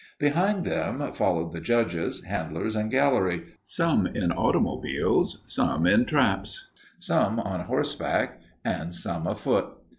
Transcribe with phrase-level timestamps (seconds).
[0.17, 7.39] Behind them followed the judges, handlers, and gallery, some in automobiles, some in traps, some
[7.39, 9.75] on horseback, and some afoot.